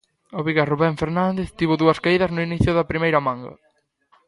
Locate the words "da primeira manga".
2.73-3.53